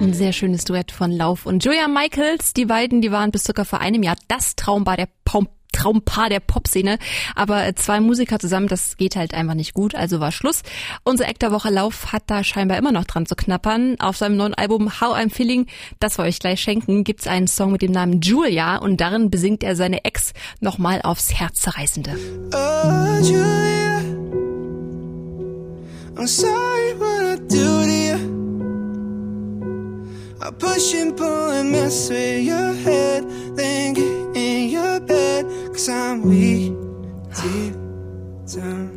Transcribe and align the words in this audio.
Ein 0.00 0.14
sehr 0.14 0.32
schönes 0.32 0.64
Duett 0.64 0.92
von 0.92 1.12
Lauf 1.12 1.44
und 1.44 1.62
Julia 1.62 1.86
Michaels. 1.86 2.54
Die 2.54 2.64
beiden, 2.64 3.02
die 3.02 3.12
waren 3.12 3.30
bis 3.30 3.44
circa 3.44 3.64
vor 3.64 3.80
einem 3.80 4.02
Jahr 4.02 4.16
das 4.28 4.56
Traumbar 4.56 4.96
der 4.96 5.08
Pom 5.24 5.48
Traumpaar 5.72 6.28
der 6.28 6.40
Popszene. 6.40 6.98
Aber 7.36 7.66
äh, 7.66 7.74
zwei 7.74 8.00
Musiker 8.00 8.38
zusammen, 8.38 8.66
das 8.66 8.96
geht 8.96 9.14
halt 9.14 9.34
einfach 9.34 9.54
nicht 9.54 9.74
gut, 9.74 9.94
also 9.94 10.18
war 10.20 10.32
Schluss. 10.32 10.62
Unser 11.04 11.28
Eck 11.28 11.38
der 11.38 11.52
Woche 11.52 11.70
Lauf 11.70 12.12
hat 12.12 12.24
da 12.26 12.42
scheinbar 12.42 12.78
immer 12.78 12.92
noch 12.92 13.04
dran 13.04 13.26
zu 13.26 13.36
knappern. 13.36 13.96
Auf 14.00 14.16
seinem 14.16 14.36
neuen 14.36 14.54
Album 14.54 15.00
How 15.00 15.16
I'm 15.16 15.30
Feeling, 15.30 15.66
das 16.00 16.18
wir 16.18 16.24
euch 16.24 16.38
gleich 16.38 16.60
schenken, 16.60 17.04
gibt's 17.04 17.26
einen 17.26 17.46
Song 17.46 17.72
mit 17.72 17.82
dem 17.82 17.92
Namen 17.92 18.20
Julia 18.20 18.78
und 18.78 19.00
darin 19.00 19.30
besingt 19.30 19.62
er 19.62 19.76
seine 19.76 20.04
Ex 20.04 20.32
nochmal 20.60 21.02
aufs 21.02 21.34
Herz 21.34 21.60
zerreißende. 21.60 22.16
Oh, 26.16 26.69
I 30.42 30.50
push 30.50 30.94
and 30.94 31.16
pull 31.16 31.50
and 31.50 31.70
mess 31.70 32.08
with 32.08 32.42
your 32.42 32.72
head, 32.72 33.24
then 33.56 33.94
get 33.94 34.36
in 34.36 34.70
your 34.70 34.98
bed, 35.00 35.44
cause 35.72 35.88
I'm 35.88 36.24
weak. 36.24 36.72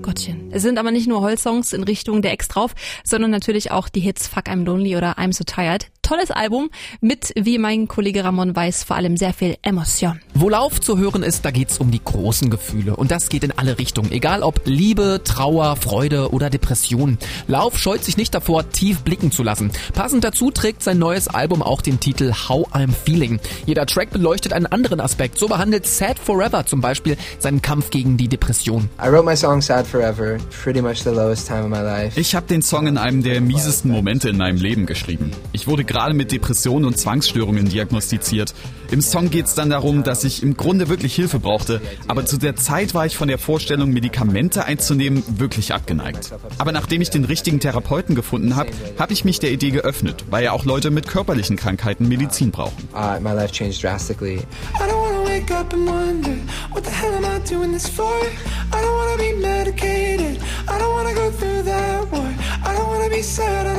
Gottchen. 0.02 0.50
Es 0.52 0.64
sind 0.64 0.80
aber 0.80 0.92
nicht 0.92 1.08
nur 1.08 1.22
Holzsongs 1.22 1.74
in 1.74 1.84
Richtung 1.84 2.22
der 2.22 2.32
Ex 2.32 2.48
drauf, 2.48 2.74
sondern 3.04 3.30
natürlich 3.30 3.72
auch 3.72 3.88
die 3.88 4.00
Hits 4.00 4.28
Fuck 4.28 4.48
I'm 4.48 4.64
Lonely 4.66 4.98
oder 4.98 5.20
I'm 5.20 5.32
So 5.32 5.44
Tired 5.44 5.92
tolles 6.04 6.30
Album 6.30 6.70
mit, 7.02 7.34
wie 7.36 7.58
mein 7.58 7.88
Kollege 7.88 8.24
Ramon 8.24 8.56
weiß, 8.56 8.84
vor 8.84 8.98
allem 8.98 9.18
sehr 9.18 9.34
viel 9.34 9.58
Emotion. 9.64 10.20
Wo 10.36 10.50
Lauf 10.50 10.80
zu 10.80 11.00
hören 11.00 11.24
ist, 11.24 11.44
da 11.46 11.52
geht's 11.52 11.80
um 11.80 11.90
die 11.90 12.04
großen 12.04 12.52
Gefühle 12.52 12.96
und 12.96 13.10
das 13.10 13.30
geht 13.30 13.44
in 13.44 13.58
alle 13.58 13.80
Richtungen, 13.80 14.12
egal 14.12 14.44
ob 14.44 14.62
Liebe, 14.66 15.22
Trauer, 15.24 15.76
Freude 15.78 16.32
oder 16.32 16.52
Depression. 16.52 17.18
Lauf 17.48 17.80
scheut 17.80 18.04
sich 18.04 18.18
nicht 18.18 18.36
davor, 18.36 18.70
tief 18.70 19.02
blicken 19.02 19.32
zu 19.32 19.42
lassen. 19.42 19.72
Passend 19.94 20.24
dazu 20.24 20.52
trägt 20.52 20.84
sein 20.84 21.00
neues 21.00 21.28
Album 21.28 21.64
auch 21.64 21.82
den 21.82 22.00
Titel 22.00 22.34
How 22.34 22.68
I'm 22.74 22.92
Feeling. 22.92 23.40
Jeder 23.66 23.86
Track 23.86 24.12
beleuchtet 24.12 24.54
einen 24.54 24.66
anderen 24.66 25.00
Aspekt. 25.00 25.40
So 25.40 25.48
behandelt 25.48 25.88
Sad 25.88 26.20
Forever 26.20 26.66
zum 26.66 26.82
Beispiel 26.82 27.18
seinen 27.40 27.62
Kampf 27.62 27.90
gegen 27.90 28.18
die 28.18 28.28
Depression. 28.28 28.90
I 29.02 29.08
wrote 29.08 29.24
my 29.24 29.36
song 29.36 29.62
Sad 29.62 29.88
Forever, 29.88 30.38
pretty 30.64 30.82
much 30.82 31.04
the 31.04 31.10
lowest 31.10 31.48
time 31.48 31.64
of 31.64 31.70
my 31.70 31.82
life. 31.82 32.20
Ich 32.20 32.36
habe 32.36 32.46
den 32.48 32.62
Song 32.62 32.88
in 32.88 32.98
einem 32.98 33.24
der 33.24 33.40
miesesten 33.40 33.90
Momente 33.90 34.30
in 34.30 34.38
meinem 34.38 34.58
Leben 34.58 34.86
geschrieben. 34.86 35.32
Ich 35.54 35.68
wurde 35.68 35.86
gerade 35.94 36.16
mit 36.16 36.32
Depressionen 36.32 36.86
und 36.86 36.98
Zwangsstörungen 36.98 37.70
diagnostiziert. 37.70 38.54
Im 38.90 39.02
Song 39.02 39.30
geht 39.30 39.46
es 39.46 39.54
dann 39.54 39.70
darum, 39.70 40.04
dass 40.04 40.24
ich 40.24 40.42
im 40.42 40.58
Grunde 40.58 40.90
wirklich 40.90 41.14
Hilfe 41.16 41.40
brauchte, 41.40 41.82
aber 42.08 42.26
zu 42.26 42.38
der 42.38 42.56
Zeit 42.56 42.96
war 42.96 43.06
ich 43.06 43.16
von 43.16 43.28
der 43.28 43.38
Vorstellung, 43.38 43.92
Medikamente 43.92 44.66
einzunehmen, 44.66 45.24
wirklich 45.38 45.74
abgeneigt. 45.74 46.34
Aber 46.58 46.72
nachdem 46.72 47.02
ich 47.02 47.12
den 47.12 47.26
richtigen 47.26 47.60
Therapeuten 47.60 48.16
gefunden 48.16 48.56
habe, 48.56 48.72
habe 48.98 49.14
ich 49.14 49.24
mich 49.24 49.40
der 49.40 49.52
Idee 49.52 49.70
geöffnet, 49.70 50.26
weil 50.32 50.44
ja 50.44 50.52
auch 50.52 50.66
Leute 50.66 50.90
mit 50.90 51.08
körperlichen 51.08 51.58
Krankheiten 51.58 52.08
Medizin 52.08 52.50
brauchen. 52.50 52.90
Uh, 52.94 53.20
my 53.22 53.34
life 53.34 53.54
changed 53.54 53.84
drastically. 53.84 54.40
I 54.74 54.88
don't 54.90 55.00
wanna 55.00 55.30
wake 55.30 55.52
up 55.52 55.72
and 55.74 55.88
wonder, 55.88 56.38
what 56.72 56.84
the 56.84 56.92
hell 56.92 57.14
am 57.14 57.26
I 57.26 57.40
doing 57.48 57.72
this 57.72 57.88
for? 57.88 58.04
I 58.06 58.82
don't 58.82 58.96
wanna 58.96 59.18
be 59.18 59.34
medicated, 59.40 60.42
I 60.68 60.80
don't 60.80 60.94
wanna 60.94 61.14
go 61.14 61.30
through 61.32 61.64
that 61.66 62.12
war. 62.12 62.34
I 62.66 62.76
don't 62.76 62.88
wanna 62.88 63.10
be 63.10 63.22
sad, 63.22 63.73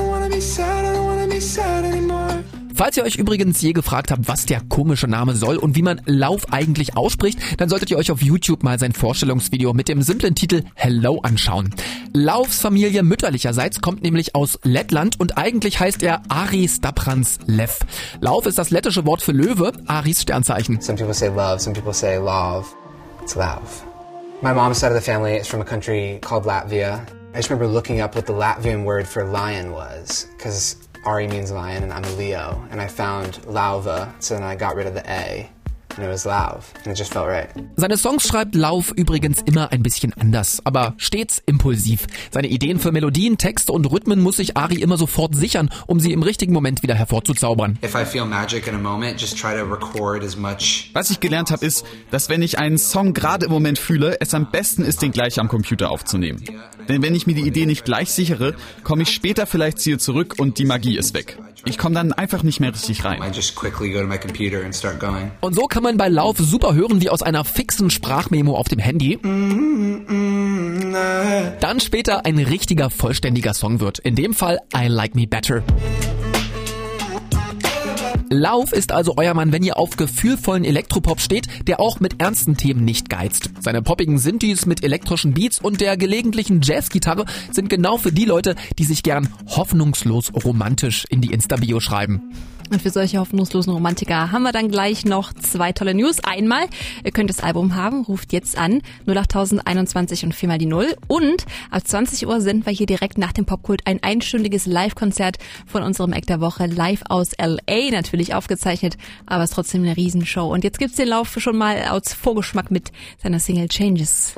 Falls 2.77 2.97
ihr 2.97 3.05
euch 3.05 3.15
übrigens 3.15 3.63
je 3.63 3.73
gefragt 3.73 4.11
habt, 4.11 4.27
was 4.27 4.47
der 4.47 4.61
komische 4.69 5.07
Name 5.07 5.37
soll 5.37 5.59
und 5.59 5.77
wie 5.77 5.83
man 5.83 6.01
Lauf 6.07 6.53
eigentlich 6.53 6.97
ausspricht, 6.97 7.39
dann 7.61 7.69
solltet 7.69 7.93
ihr 7.93 7.97
euch 7.97 8.11
auf 8.11 8.21
YouTube 8.21 8.65
mal 8.65 8.81
sein 8.81 8.93
Vorstellungsvideo 8.93 9.73
mit 9.73 9.89
dem 9.89 10.03
simplen 10.03 10.35
Titel 10.35 10.65
Hello 10.75 11.21
anschauen. 11.21 11.73
Laufs 12.13 12.59
Familie 12.59 13.05
mütterlicherseits 13.05 13.81
kommt 13.81 14.03
nämlich 14.03 14.35
aus 14.35 14.59
Lettland 14.65 15.21
und 15.21 15.39
eigentlich 15.39 15.79
heißt 15.79 16.03
er 16.03 16.23
Aris 16.29 16.81
Daprans 16.81 17.39
Lev. 17.47 17.79
Lauf 18.21 18.45
ist 18.47 18.59
das 18.59 18.71
lettische 18.71 19.07
Wort 19.07 19.23
für 19.23 19.31
Löwe, 19.31 19.71
Aris 19.87 20.23
Sternzeichen. 20.23 20.81
Some 20.81 20.99
people 20.99 21.15
say 21.15 21.29
love, 21.29 21.61
some 21.61 21.75
people 21.75 21.95
say 21.95 22.17
love. 22.17 22.67
It's 23.23 23.37
love. 23.37 23.85
My 24.43 24.53
mom's 24.53 24.81
side 24.81 24.91
of 24.91 25.01
the 25.01 25.13
family 25.13 25.37
is 25.37 25.47
from 25.47 25.61
a 25.61 25.65
country 25.65 26.19
called 26.21 26.45
Latvia. 26.45 27.07
I 27.33 27.37
just 27.37 27.51
remember 27.51 27.73
looking 27.73 28.01
up 28.01 28.17
what 28.17 28.27
the 28.27 28.33
Latvian 28.33 28.85
word 28.85 29.07
for 29.07 29.25
lion 29.25 29.71
was, 29.71 30.27
because 30.37 30.77
Ari 31.05 31.29
means 31.29 31.53
lion 31.53 31.83
and 31.83 31.93
I'm 31.93 32.05
a 32.05 32.11
Leo. 32.13 32.67
And 32.71 32.81
I 32.81 32.87
found 32.87 33.35
Lauva, 33.43 34.13
so 34.23 34.35
then 34.35 34.43
I 34.43 34.57
got 34.57 34.75
rid 34.75 34.87
of 34.87 34.95
the 34.95 35.09
A. 35.11 35.51
Seine 37.77 37.97
Songs 37.97 38.27
schreibt 38.27 38.55
Lauf 38.55 38.93
übrigens 38.93 39.43
immer 39.43 39.73
ein 39.73 39.83
bisschen 39.83 40.13
anders, 40.15 40.61
aber 40.65 40.95
stets 40.97 41.43
impulsiv. 41.47 42.07
Seine 42.31 42.49
Ideen 42.49 42.79
für 42.79 42.93
Melodien, 42.93 43.39
Texte 43.39 43.73
und 43.73 43.87
Rhythmen 43.87 44.21
muss 44.21 44.37
sich 44.37 44.57
Ari 44.57 44.77
immer 44.77 44.97
sofort 44.97 45.35
sichern, 45.35 45.71
um 45.87 46.01
sie 46.01 46.13
im 46.13 46.23
richtigen 46.23 46.53
Moment 46.53 46.83
wieder 46.83 46.95
hervorzuzaubern. 46.95 47.79
Was 47.83 47.95
ich 51.11 51.21
gelernt 51.21 51.51
habe, 51.51 51.67
ist, 51.67 51.85
dass 52.11 52.29
wenn 52.29 52.43
ich 52.43 52.59
einen 52.59 52.79
Song 52.79 53.15
gerade 53.15 53.47
im 53.47 53.53
Moment 53.53 53.79
fühle, 53.79 54.17
es 54.21 54.35
am 54.35 54.51
besten 54.51 54.83
ist, 54.83 55.03
den 55.03 55.13
gleich 55.13 55.39
am 55.39 55.49
Computer 55.49 55.91
aufzunehmen. 55.91 56.43
Denn 56.89 57.03
wenn 57.03 57.15
ich 57.15 57.27
mir 57.27 57.35
die 57.35 57.47
Idee 57.47 57.67
nicht 57.67 57.85
gleich 57.85 58.11
sichere, 58.11 58.55
komme 58.83 59.03
ich 59.03 59.11
später 59.11 59.47
vielleicht 59.47 59.79
zu 59.79 59.91
ihr 59.91 59.99
zurück 59.99 60.35
und 60.39 60.59
die 60.59 60.65
Magie 60.65 60.97
ist 60.97 61.15
weg. 61.15 61.39
Ich 61.67 61.79
komme 61.79 61.95
dann 61.95 62.13
einfach 62.13 62.43
nicht 62.43 62.61
mehr 62.61 62.75
richtig 62.75 63.05
rein. 63.05 63.23
Und 65.41 65.55
so 65.55 65.63
kann 65.63 65.83
man 65.85 65.97
bei 65.99 66.09
Lauf 66.09 66.39
super 66.39 66.75
hören 66.75 67.01
wie 67.01 67.11
aus 67.11 67.23
einer 67.23 67.45
fixen 67.45 67.91
Sprachmemo 67.91 68.57
auf 68.57 68.69
dem 68.69 68.79
Handy. 68.81 69.19
Dann 71.61 71.81
später 71.81 72.25
ein 72.25 72.39
richtiger 72.39 72.91
vollständiger 72.91 73.55
Song 73.55 73.81
wird. 73.81 73.99
In 73.99 74.17
dem 74.17 74.33
Fall 74.35 74.61
I 74.75 74.89
Like 74.89 75.15
Me 75.15 75.27
Better. 75.27 75.63
Lauf 78.31 78.73
ist 78.73 78.93
also 78.93 79.15
euer 79.17 79.35
Mann, 79.35 79.53
wenn 79.53 79.63
ihr 79.63 79.77
auf 79.77 79.97
gefühlvollen 79.97 80.65
Elektropop 80.65 81.21
steht, 81.21 81.47
der 81.69 81.79
auch 81.81 82.01
mit 82.01 82.21
ernsten 82.21 82.57
Themen 82.57 82.85
nicht 82.85 83.11
geizt. 83.11 83.51
Seine 83.61 83.83
poppigen 83.83 84.19
Synthes 84.19 84.65
mit 84.67 84.83
elektrischen 84.83 85.35
Beats 85.35 85.61
und 85.61 85.81
der 85.83 85.97
gelegentlichen 85.99 86.61
Jazzgitarre 86.63 87.27
sind 87.53 87.69
genau 87.69 87.99
für 87.99 88.11
die 88.11 88.25
Leute, 88.25 88.57
die 88.79 88.85
sich 88.85 89.03
gern 89.03 89.29
hoffnungslos 89.47 90.33
romantisch 90.45 91.05
in 91.11 91.21
die 91.21 91.33
Insta-Bio 91.33 91.79
schreiben. 91.79 92.33
Und 92.71 92.83
für 92.83 92.91
solche 92.91 93.19
hoffnungslosen 93.19 93.73
Romantiker 93.73 94.33
haben 94.33 94.43
wir 94.43 94.53
dann 94.53 94.69
gleich 94.69 95.05
noch 95.05 95.33
zwei 95.33 95.73
tolle 95.73 95.95
News. 95.95 96.19
Einmal, 96.25 96.67
ihr 97.05 97.13
könnt 97.13 97.31
das 97.31 97.41
Album 97.41 97.75
haben, 97.75 98.05
ruft 98.05 98.33
jetzt 98.33 98.59
an 98.59 98.81
08021 99.07 100.25
und 100.25 100.35
viermal 100.35 100.59
die 100.59 100.67
Null. 100.67 100.97
Und 101.07 101.45
ab 101.71 101.87
20 101.87 102.27
Uhr 102.27 102.41
senden 102.41 102.67
wir 102.67 102.73
hier 102.73 102.87
direkt 102.87 103.19
nach 103.19 103.33
dem 103.33 103.45
Popkult 103.45 103.87
ein 103.87 104.03
einstündiges 104.03 104.67
Live-Konzert 104.67 105.39
von 105.67 105.83
unserem 105.83 106.13
Eck 106.13 106.27
der 106.27 106.41
Woche 106.41 106.67
live 106.67 107.03
aus 107.09 107.33
LA, 107.39 107.91
natürlich 107.91 108.35
aufgezeichnet, 108.35 108.97
aber 109.27 109.45
es 109.45 109.51
ist 109.51 109.55
trotzdem 109.55 109.83
eine 109.83 109.97
Riesenshow. 109.97 110.53
Und 110.53 110.65
jetzt 110.65 110.79
gibt's 110.79 110.97
den 110.97 111.09
Lauf 111.09 111.37
schon 111.39 111.57
mal 111.57 111.83
als 111.83 112.15
Vorgeschmack 112.15 112.71
mit 112.71 112.93
seiner 113.23 113.41
Single 113.41 113.69
Changes. 113.69 114.35